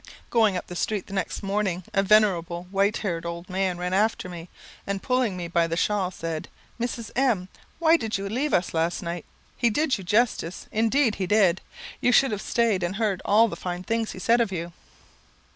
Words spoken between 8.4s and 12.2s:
us last night? He did you justice indeed he did. You